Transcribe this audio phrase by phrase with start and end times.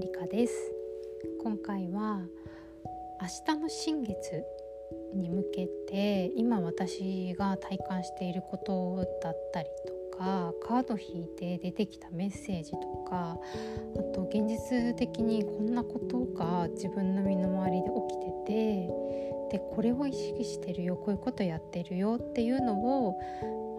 [0.00, 0.54] 理香です
[1.42, 2.20] 今回は
[3.20, 4.44] 明日の新月
[5.12, 9.68] に向けて今私が体感していることだったり
[10.12, 12.78] とかカード引いて出てきたメッセージと
[13.10, 13.38] か
[13.96, 23.20] あと現実的にこんなことが自分の身の回りで起きててでこれを意識してるよこういうことやってるよっていうのを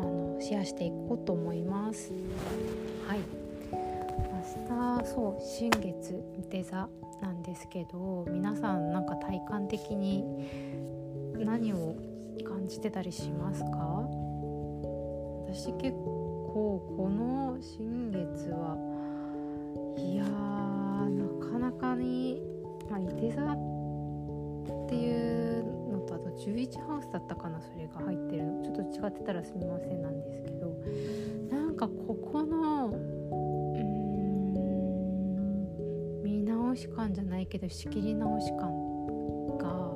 [0.01, 2.11] あのシェアしていこうと思います。
[3.07, 3.19] はい
[4.49, 6.87] 明日そう新月デザ
[7.21, 10.23] なんですけど皆さんなんか体感的に
[11.35, 11.95] 何を
[12.47, 14.05] 感じてたりしますか？
[15.51, 18.77] 私結構この新月は
[19.97, 22.43] いやなかなかに、
[22.89, 23.55] まあ、いて座っ
[24.87, 28.63] ていうのとあと11ハウスだったかなそれが入ってるの。
[28.63, 30.67] ちょっと違ってたらすみませんなんですけど
[31.49, 32.93] なんかここの
[36.79, 39.91] し感じゃないけど仕切り直し感が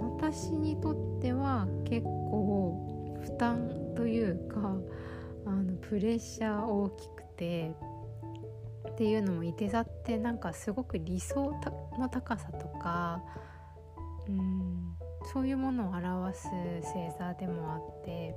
[0.00, 4.76] 私にとっては結構負担というか
[5.46, 7.74] あのプレッシャー大きくて
[8.90, 11.52] っていうのもいて座ってなんかすごく理想
[11.98, 13.22] の高さとか
[14.28, 14.96] うん
[15.32, 16.48] そういうものを表す
[16.82, 18.34] 星座でもあって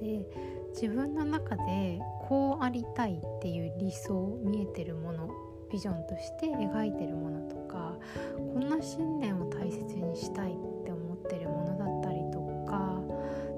[0.00, 0.26] で
[0.74, 7.94] 自分の中でこうありたいっていう理想見えてるものビジョンとして描いてるものとか
[8.36, 13.00] こんな信念を大切にしたいって思ってるものだったりとか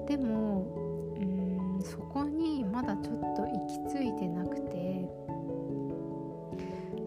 [0.07, 0.65] でも
[1.17, 5.09] うんそこにまだちょっと行き着いてなくて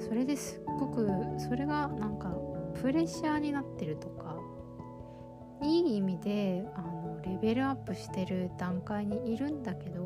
[0.00, 2.34] それですっごくそれがなんか
[2.80, 4.36] プレッシャーになってるとか
[5.62, 10.03] いい意味であのレベルアップしてる段階にいるんだけど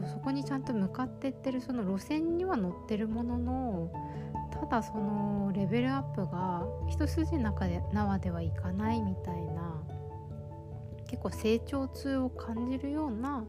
[0.00, 3.90] そうそこにちゃんと向かってってるその路線には乗ってるものの
[4.50, 9.82] ただそのレベルアップが一筋縄で縄ではいかないみたいな
[11.06, 13.44] 結構成長痛を感じるような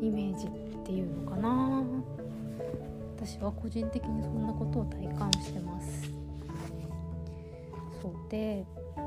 [0.00, 0.50] イメージっ
[0.84, 1.82] ていうのかな。
[3.22, 6.10] 私は個人的にそんなことを体感してます。
[8.00, 8.64] そうで
[8.96, 9.02] うー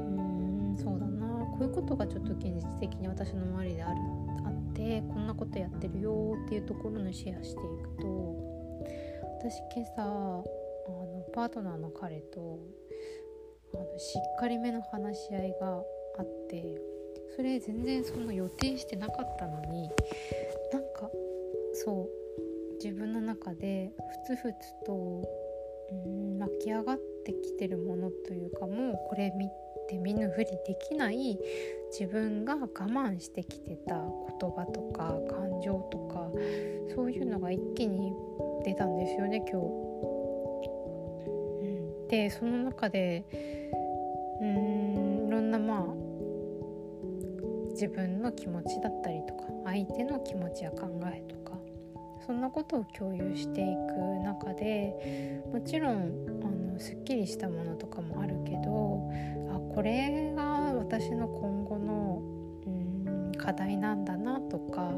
[0.00, 1.26] んそうだな。
[1.26, 4.00] こういうことがちょっと現実的に私の周りである
[4.46, 8.36] あってこんなことやってるよっていうところにシェアしていくと
[9.40, 12.60] 私今朝あのパートナーの彼と
[13.74, 15.66] あのしっかりめの話し合いが
[16.18, 16.80] あって
[17.36, 19.90] それ全然その予定してなかったのに
[20.72, 21.10] なんか
[21.74, 23.90] そう自分の中で
[24.28, 25.24] ふつふつと
[25.90, 31.38] うん湧き上がってきてるものというかもうこれ見て見ぬふりできない
[31.98, 36.28] 自分が我慢してきてた言葉とか感情とか
[36.94, 38.12] そういうのが一気に
[38.64, 39.66] 出たんですよね今日。
[41.62, 43.24] うん、でその中で
[44.40, 46.08] うんいろんなまあ
[47.70, 51.56] 自分の気持ちだったりとか相手の気持ちや考えとか
[52.26, 55.94] そんなことを共有していく中でもちろん
[56.42, 59.10] あのすっきりしたものとかもあるけど
[59.78, 60.42] これが
[60.74, 62.20] 私の今後の
[62.66, 64.90] うん課題なんだなとか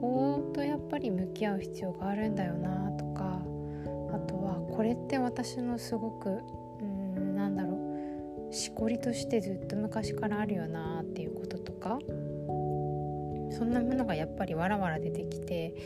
[0.00, 3.40] こことやっぱり向き合う必要があるんだよなとか
[4.12, 6.40] あとはこれって私のすごく
[6.80, 7.78] うんなんだろ
[8.50, 12.00] うしこりとしてずっと昔からあるよなっていうこととか
[13.56, 15.76] そんなものがやっぱりわらわら出てきて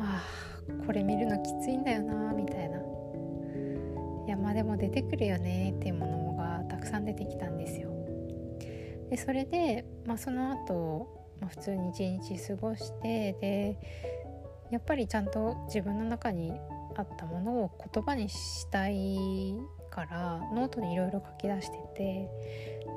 [0.00, 0.24] あ
[0.70, 2.78] あこれ見るのきついんだよなみたいな。
[4.26, 6.27] いやまあでも出てくるよねっていうものがたく
[6.88, 7.90] さん出てきたんですよ。
[9.10, 11.08] でそれで、まあ、その後、
[11.40, 13.78] まあ、普通に一日過ごしてで
[14.70, 16.52] やっぱりちゃんと自分の中に
[16.96, 19.54] あったものを言葉にしたい
[19.90, 22.28] からノートにいろいろ書き出してて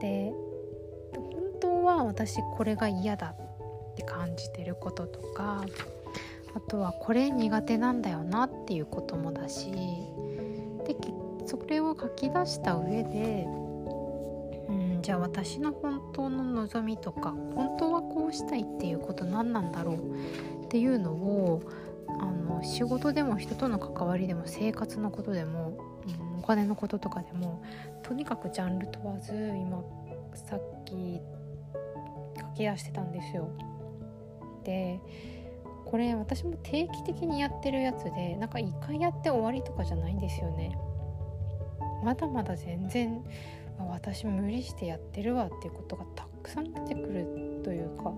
[0.01, 0.34] で
[1.13, 5.63] 本当は私これが嫌だって感じてることとか
[6.54, 10.95] あとはこれ苦手なんだよなっていうこともだしで
[11.45, 13.48] それを書き出した上で
[15.01, 21.62] じゃあ私の本当の望みとか本当はこうしたいっていうこと何なんだろうっていうのを
[22.07, 25.77] あの仕事でも人との関わりでも生活のことでも、
[26.07, 27.63] うん、お金のこととかでも
[28.03, 29.83] とにかくジャンル問わず今
[30.36, 31.19] さっき
[32.39, 33.50] 書き出してたんですよ。
[34.63, 35.00] で
[35.86, 40.77] これ私も定期的にやってるやつでなんか一回やって終わりとかじゃないんですよね。
[42.04, 43.24] まだまだ全然
[43.89, 48.13] 私無理してやってるわっていうことがたくさん出てくるというか。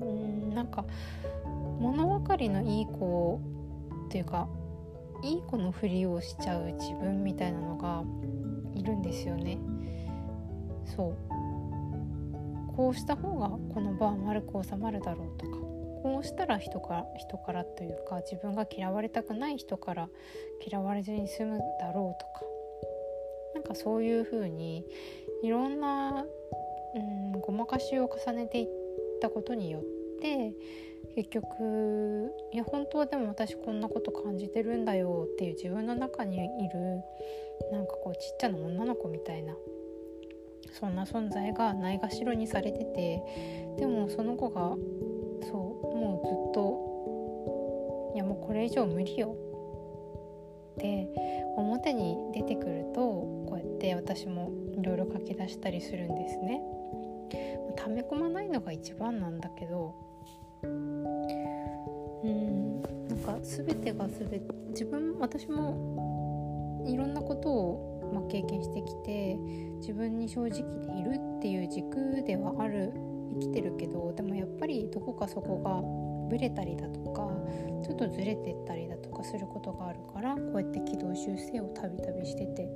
[0.00, 0.84] うんなんか
[1.80, 3.40] 物分かりのいい子
[4.06, 4.48] っていうか
[5.22, 8.02] いい子のふりをしちゃう自分みたいなのが
[8.74, 9.58] いるんですよね。
[10.84, 11.16] そう。
[12.76, 15.58] こうした方がこの場は丸く収まるだろうとか。
[16.02, 20.08] こうしたら人から人からというか自分が嫌われたくない人から
[20.64, 22.47] 嫌われずに済むだろうとか。
[23.58, 24.84] なんかそういう風に
[25.42, 26.24] いろんな、
[26.94, 26.98] う
[27.36, 28.68] ん、ごまかしを重ねていっ
[29.20, 29.82] たことによっ
[30.20, 30.52] て
[31.16, 37.02] 結局いや本当はでも私こんなこと感じてるんだよっていう自分の中にいる
[37.72, 39.56] なんかこうちっちゃな女の子みたいな
[40.70, 43.20] そんな存在がないがしろにされてて
[43.76, 44.76] でもその子が
[45.50, 49.34] そうもうずっといやもうこれ以上無理よ
[50.76, 51.27] って
[51.60, 56.62] 表に出てくるとこうやって私もいろいろ書き出したりするんですね。
[57.76, 59.94] 溜め込まないのが一番なんだけど
[60.62, 61.04] うん
[62.82, 64.40] なんか全てが全て
[64.70, 69.36] 自分私もいろんなことを、まあ、経験してきて
[69.80, 70.58] 自分に正直で
[70.98, 72.92] いるっていう軸ではある
[73.34, 75.80] 生きてるけどでもやっぱりどこかそこが
[76.28, 77.30] ブレたりだとか
[77.84, 82.68] ちょっとずれてったりだとかすることがあるからこうやって軌道修正をたびたびしてて。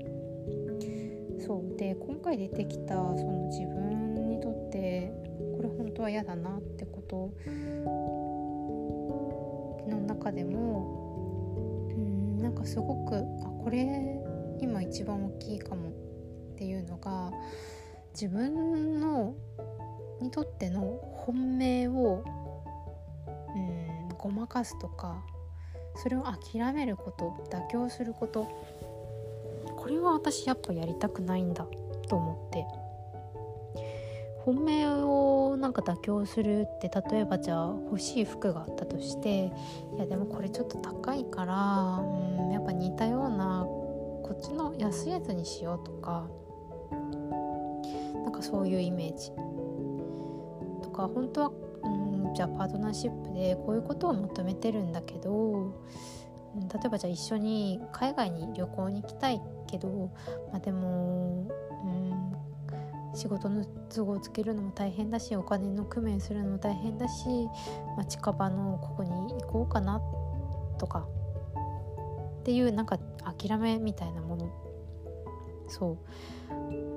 [1.44, 1.76] そう。
[1.76, 5.12] で今回出てきたその自分にとって
[5.56, 7.32] これ本当は嫌だなってこと
[9.88, 13.20] の中でもうんなんかすごくあ
[13.62, 14.20] これ
[14.60, 15.93] 今一番大きいかもっ
[16.56, 17.32] ていうのが
[18.12, 19.34] 自分の
[20.20, 22.22] にとっての本命を
[24.22, 25.24] ごまかすとか
[25.96, 28.48] それを諦めること妥協すること。
[29.76, 31.66] これは私やっぱやりたくないんだ
[32.08, 32.64] と思って。
[34.44, 39.52] 本命をなんか妥協するって例えばじゃあ欲しい服があったとして
[39.96, 46.26] いやでもこれちょっと高いからうんやっぱ似たようなこっちの安いやつにしようとか
[48.24, 49.30] なんかそういうイメージ。
[50.82, 51.52] とか本当は
[52.34, 55.75] じゃあパートナーシップでこういうことを求めてるんだけど
[56.55, 60.11] 例えばじゃあ一緒に海外に旅行に行きたいけど、
[60.50, 61.49] まあ、でも、
[61.84, 63.64] うん、仕事の
[63.94, 67.26] 都合をつけるのも大変だしお金の工面するのも大変だし、
[67.96, 70.00] まあ、近場のここに行こうかな
[70.79, 71.06] とか
[72.40, 74.50] っていうなんか諦めみたいなもの。
[75.69, 76.92] そう。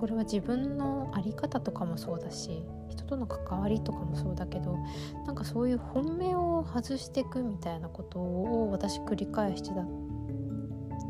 [0.00, 4.78] これは自分の在り方とかもそうだし人との関わりとかもそうだけど
[5.26, 9.72] なんかそういう本命を外していくみたいなことを私繰り返して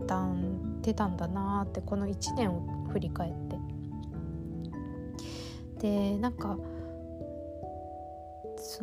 [0.08, 3.60] たんてたんだなってこの1年を振り返って。
[5.78, 6.58] でなんか
[8.56, 8.82] そ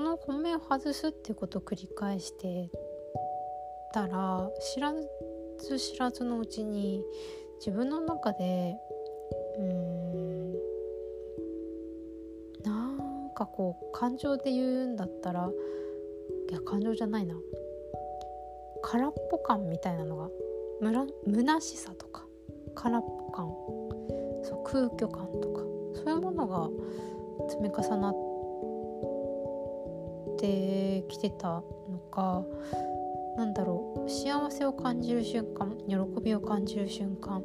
[0.00, 2.70] の本命を外すっていうことを繰り返して
[3.92, 4.94] たら知ら
[5.58, 7.04] ず知らずのうちに
[7.58, 8.76] 自分の中で
[9.60, 10.52] うん。
[12.64, 15.50] なんかこう感情で言うんだったら
[16.50, 17.36] いや感情じゃないな。
[18.82, 20.28] 空っぽ感みたいなのが
[20.80, 22.24] むら虚しさとか
[22.74, 23.46] 空っぽ感。
[24.42, 25.60] そう空虚感とか。
[25.94, 26.70] そういうものが
[27.48, 28.14] 積み重なっ
[30.38, 32.44] てきてたのか
[33.36, 34.08] なんだろう。
[34.08, 37.42] 幸せを感じる瞬間喜びを感じる瞬間。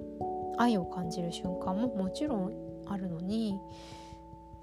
[0.58, 2.52] 愛を感じる瞬間ももちろん
[2.88, 3.60] あるのに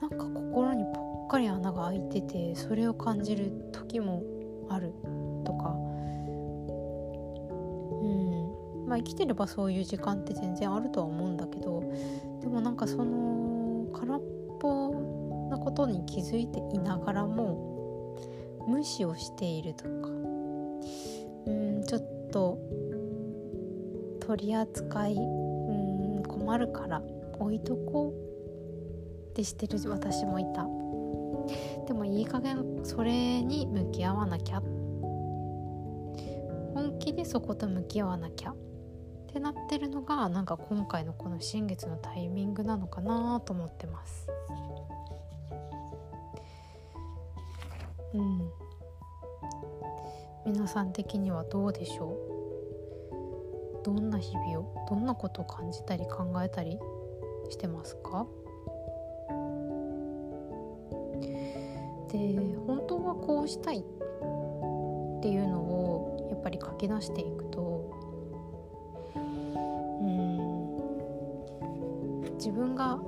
[0.01, 4.23] なんか心にぽっかり穴が開いててそれを感じる時も
[4.69, 4.93] ある
[5.45, 5.71] とか。
[8.01, 8.89] うん。
[8.89, 11.83] まあ生きてればそういう時間って全然あるとは思うんだけど
[12.41, 14.21] でもなんかその空っ
[14.61, 14.91] ぽ
[15.51, 18.17] なことに気づいていながらも
[18.67, 19.91] 無視をしているとか。
[21.47, 22.59] うんちょっと
[24.21, 25.17] 取り扱い
[26.43, 27.01] 困るから
[27.39, 30.67] 置いとこうってしてる私もいた。
[31.87, 34.61] でもいい加減それに向き合わなきゃ。
[36.75, 38.51] 本気でそこと向き合わなきゃ。
[38.51, 38.57] っ
[39.33, 44.29] てなってるのがなんか今回のこの新月のタイミングなのかなと思ってます。
[48.15, 48.51] うん。
[50.45, 52.32] 皆さん的にはどうでしょう？
[53.85, 56.79] どんな日々をどんなことを感じたり考えたり
[57.51, 58.27] してますか？
[62.11, 62.37] で
[62.67, 63.83] 本当はこうしたいっ
[65.23, 67.91] ていうのをやっぱり書き出していくと
[69.17, 70.43] うん
[72.35, 73.01] 自分が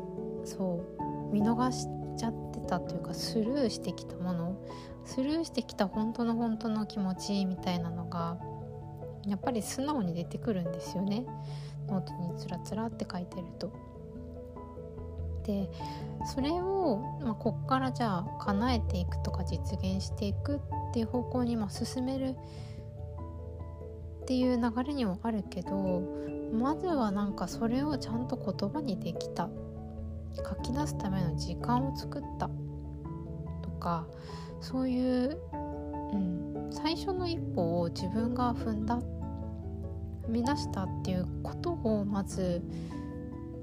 [0.44, 4.56] そう見逃しちゃってたというかスルーしてきたもの
[5.04, 8.38] スルーしてきた本当の本当の気持ちみたいなのが
[9.26, 11.24] やっぱり素直に出てくるんですよね。
[11.88, 13.72] ノートにつらつらって書いてると。
[15.44, 15.70] で
[16.24, 20.60] それを、まあ、こっからじゃあ叶えていくとか実現していくっ
[20.94, 22.34] ていう方向にま進める
[24.22, 26.02] っていう流れにもあるけど
[26.50, 29.50] まずはなんかそれをちゃんと言葉にできた。
[30.42, 32.50] 書き出すための時間を作った。
[33.62, 34.06] とか
[34.60, 35.38] そういう、
[36.12, 39.13] うん、最初の一歩を自分が踏んだ踏
[40.34, 42.60] み出したっていうことをまず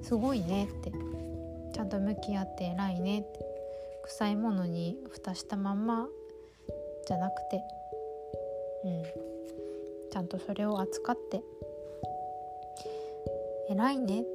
[0.01, 0.91] すごいねって。
[1.73, 3.45] ちゃんと向き合って偉いねって。
[4.03, 6.07] 臭いものに蓋したまんま
[7.07, 7.61] じゃなくて。
[8.85, 9.03] うん。
[10.11, 11.43] ちゃんとそれを扱って。
[13.69, 14.29] 偉いねって。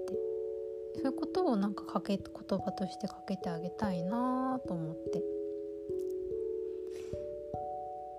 [0.96, 5.22] そういうことをなんかかけ言葉としてかけてあげたいなと思って。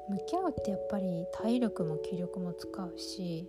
[0.10, 3.46] 向き合うってやっぱり体力も気力も使うし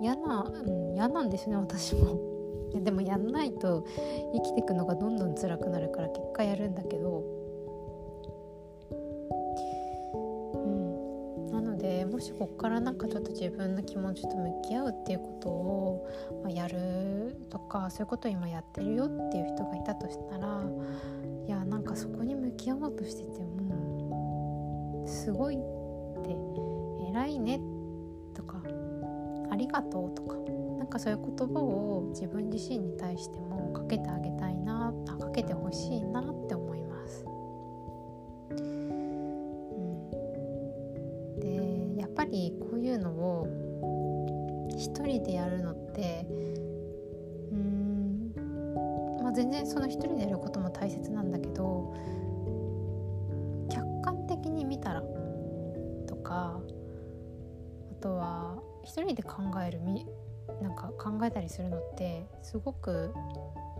[0.00, 2.18] 嫌な、うん、嫌なんですね私も。
[2.72, 3.84] いやでもやんないと
[4.34, 7.22] 生きていくのがどんどん辛くなるから結果やるんだけど。
[11.52, 16.08] なのでもしこっからなんかちょっと自分の気持ちと向き合うっていうことを、
[16.42, 20.64] ま、やるとかそういうことを今やってるよっていう人がいたとしたら
[21.46, 25.58] いやなんかそこに向き合おうとしててもすごいっ
[26.24, 26.36] て
[27.10, 27.73] 偉いねとか
[29.54, 30.34] ありがとうとか
[30.78, 37.24] なんかそういう言葉を自分自身に対してもかけてあげたいなあかけてほしいなって思います。
[38.50, 40.10] うん、
[41.38, 43.46] でやっぱりこういうのを
[44.70, 46.26] 一人でやるのって
[47.52, 48.32] うん、
[49.22, 51.94] まあ、全然その一人でやることも大切なんだけど
[59.34, 59.80] 考える
[60.62, 63.12] なんか考えたりするのってすごく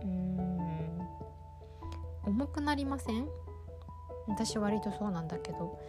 [0.03, 0.37] うん
[2.25, 3.27] 重くなりません？
[4.27, 5.79] 私割とそうなんだけど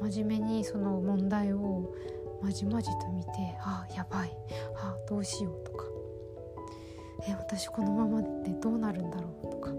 [0.00, 1.92] 真面目にその問題を
[2.40, 4.30] まじまじと見て「ああやばい
[4.76, 5.84] ああどうしよう」とか
[7.28, 9.70] 「え私このままでどうなるんだろう」とか。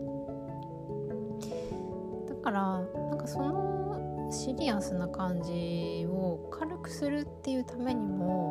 [2.27, 8.50] だからなんかそのシリアスな感じを軽くするっていうためにも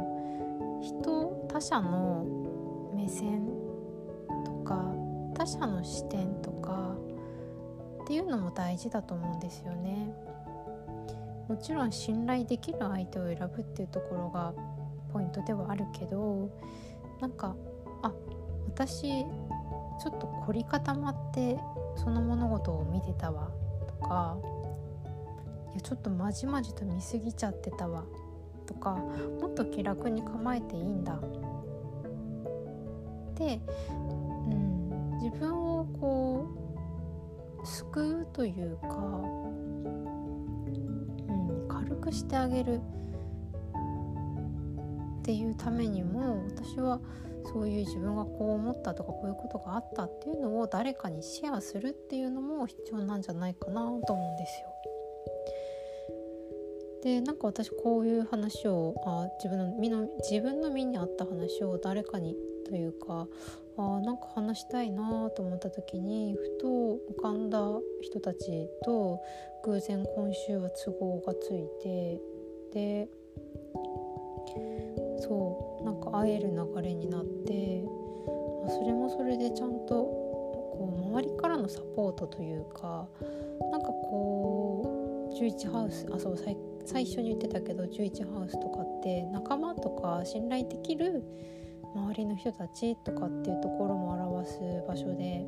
[1.60, 2.24] 他者の
[2.96, 3.46] 目線
[4.46, 4.82] とか
[5.34, 6.96] 他者の視点とか
[8.02, 10.10] っていうのも大事だと思うんですよね。
[11.50, 14.54] もちろん信頼できる相手を選ぶっていうところが
[15.12, 16.48] ポイントではあるけど
[17.20, 17.54] なんか
[18.00, 18.10] あ
[18.68, 21.58] 私ちょっと凝り固まって
[21.94, 23.50] その物事を見てたわ
[23.86, 24.38] とか
[25.72, 28.04] いやちょっとまじまじと見過ぎちゃってたわ
[28.70, 28.90] とか
[29.40, 31.20] もっと気楽に構えていいんだ
[33.34, 33.60] で、
[34.48, 36.46] うん、自分をこ
[37.62, 38.90] う救うというか、う
[41.32, 42.80] ん、軽くしてあげるっ
[45.22, 47.00] ていうためにも私は
[47.52, 54.68] そういう自分がこう思ったとかこういうことがあったっていうのを誰かにシェアするっていうのも必要なんじゃないかなと思うんですよ。
[57.02, 62.36] でなんか私こういう話をあ自分の身の自分の身に合った話を誰かに
[62.68, 63.26] というか
[63.76, 66.66] あなんか話したいなと思った時にふと
[67.18, 67.58] 浮かんだ
[68.02, 69.18] 人たちと
[69.64, 72.20] 偶然今週は都合がついて
[72.72, 73.08] で
[75.20, 77.84] そうなんか会える流れになって
[78.68, 83.08] それもそれでちゃんとこう周りからのサポートというか
[83.72, 91.22] なんかこう11ハウスあそう最近最初に言ってたけど11ハウスとかって仲間とか信頼できる
[91.94, 95.44] 周りの人たちとかっていうところも表す場所で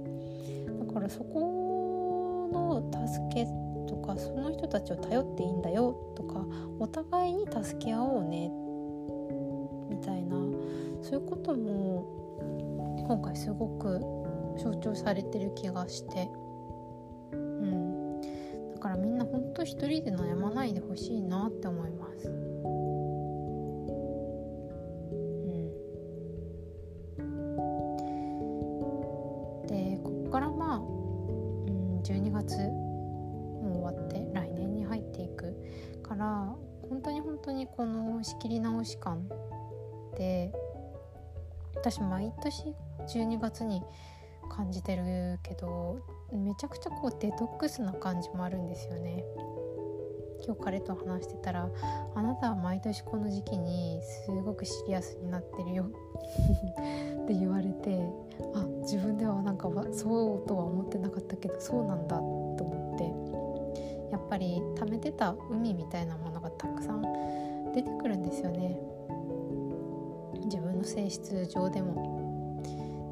[0.86, 3.46] だからそこの助け
[3.88, 6.44] とかその人たちを頼っていいんだよとか
[6.78, 8.50] お互いに助け合おうね
[9.88, 10.36] みたいな
[11.02, 14.00] そういうことも今回すごく
[14.62, 16.28] 象徴されてる気がして。
[18.82, 22.24] からみんなほんと一人で悩まないでほしいなって思います。
[29.68, 35.54] でこっからまあ、うん、12月もう終わって来年に入っていく
[36.02, 36.52] から
[36.88, 39.28] 本当に本当にこの仕切り直し感
[40.12, 40.52] って
[41.76, 42.74] 私毎年
[43.06, 43.80] 12月に
[44.50, 46.00] 感じてるけど
[46.32, 49.24] めちゃくちゃこうデトックスな感じもあるんですよね。
[50.44, 51.70] 今日彼と話してたら
[52.14, 55.84] 「あなたは毎年この時期にすごくシリアスになってるよ」
[57.22, 58.12] って言われて
[58.54, 67.02] あ自分ではなんかそうとは思ってなかったけどそうなんだと思ってやっぱり溜めてた海みたいなものがたくさん
[67.72, 68.78] 出てくるんですよね。
[70.44, 72.60] 自分の性質上でも。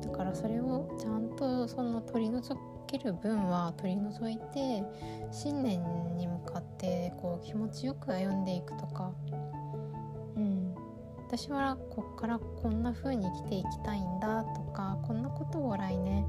[0.03, 2.55] だからそれをちゃんとその取り除
[2.91, 4.83] ける分は取り除いて
[5.31, 5.83] 信念
[6.17, 9.13] に向かってこう気持ちよく歩んでいくとか。
[10.37, 10.75] うん。
[11.27, 16.27] 私はこっからこんな風に生きていきたいんだとかこんなことを来年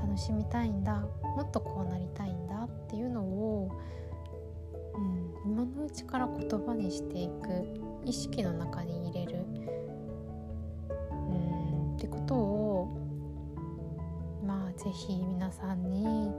[0.00, 3.68] 楽しみたいんだもっとこうなりたいんだっていうのを、
[5.44, 7.88] うん、今のうちから言葉にしていく。
[8.08, 9.44] 意識の中に入れる、
[11.10, 12.57] うん、ってことを
[14.78, 16.32] まあ是非皆さんに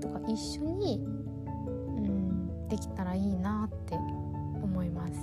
[0.00, 3.96] とか一緒に、うん、できたらいいなって
[4.62, 5.14] 思います。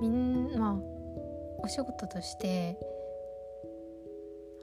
[0.00, 0.74] みんまあ
[1.62, 2.78] お仕事として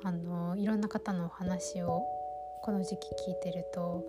[0.03, 2.03] あのいろんな方のお話を
[2.63, 4.03] この時期聞いてると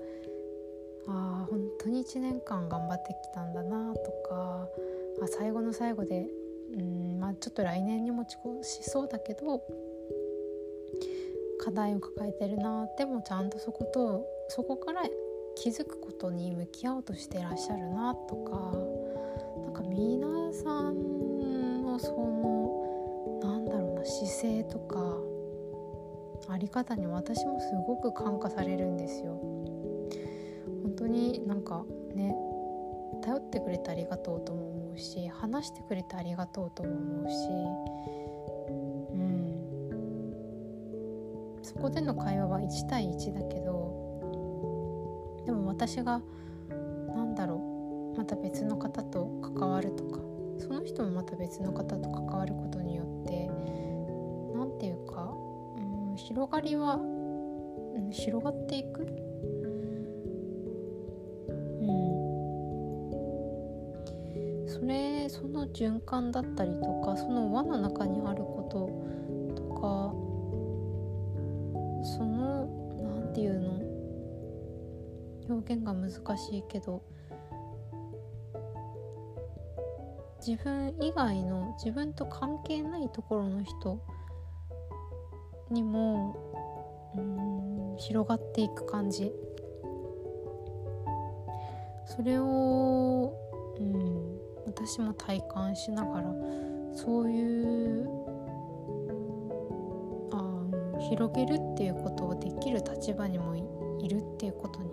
[1.09, 4.69] ああ本当に1年間頑張ってきたんだなとか
[5.23, 6.27] あ最後の最後で
[6.77, 9.63] うんまあちょっと来年に持ち越しそうだけど
[11.63, 15.03] 課題を抱えてるなでもちゃんとそことそこから
[15.55, 18.77] 気づくことに向き合おうとしてらっしゃるなとか
[19.63, 25.17] なんか皆さんのそのなんだろうな姿勢とか
[26.53, 29.39] あり方に私もすごく感化されるんですよ。
[30.83, 32.35] 本当になんかね
[33.23, 38.32] 頼ってくれてありがとうとも思うし話してくれてありがとうとも思うし
[41.75, 44.03] そこでの会話は1対1だけど
[45.47, 46.23] でも私が
[47.15, 50.21] 何だろうまた別の方と関わるとか
[50.59, 53.51] その人もまた別の方と関わることによって
[54.55, 55.33] 何て言うか、
[55.77, 55.81] う
[56.13, 59.01] ん、広がりは、うん、広がっていく。
[61.81, 62.13] うん。
[64.69, 68.89] それその循環だったりとかその輪の中にあること
[69.55, 70.22] とか
[75.63, 77.03] 現が難しいけど
[80.47, 84.01] 自分以外の自分と関係ないところの人
[85.71, 86.37] にも
[87.17, 89.33] うん広がっていく感じ。
[92.07, 93.33] それを
[93.79, 96.35] うん私も体感しながら
[96.95, 98.23] そういう
[101.13, 103.55] 広げるっていうことをできる立場にも
[104.01, 104.92] いるっていうことに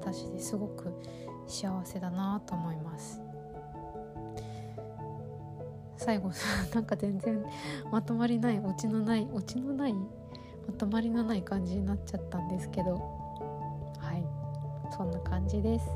[0.00, 0.92] 私ですごく
[1.46, 3.20] 幸せだなと思います。
[5.96, 6.30] 最後
[6.74, 7.44] なんか全然
[7.92, 10.00] まとまりないオチのないオチのないま
[10.78, 12.94] とまりのない感じになっちゃったんですけど。
[13.98, 14.24] はい。
[14.96, 15.86] そんな感じです、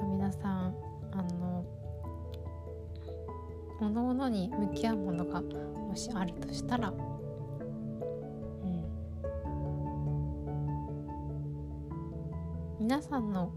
[0.00, 0.74] 皆さん
[1.12, 1.64] あの
[3.80, 6.92] おのおのに向き合うものがもしあるとしたら
[12.88, 13.52] 皆さんの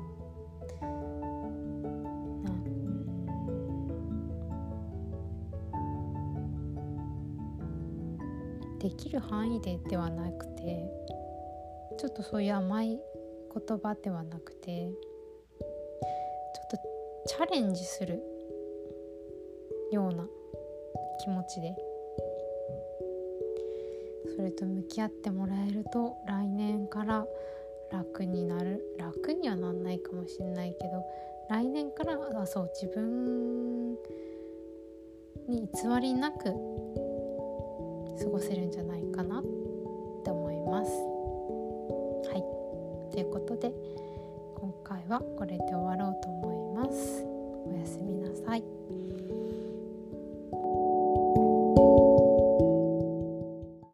[8.77, 10.85] できる範囲でではなくて
[11.97, 14.95] ちょっとそういう甘い言葉ではなくてちょ
[16.65, 16.77] っと
[17.27, 18.21] チャレンジする
[19.93, 20.27] ような
[21.23, 21.73] 気持ちで
[24.35, 27.25] それと向き合ってもらえると来年から
[27.91, 31.03] 楽になる楽にはなんないかもしんないけど
[31.49, 33.91] 来年からはそう自分
[35.47, 39.43] に偽りなく過ごせるんじゃないかなっ
[40.23, 40.91] て思います。
[42.29, 43.73] はいということで
[44.55, 47.25] 今回はこれで終わろうと思います。
[47.67, 48.63] おやすみなさい。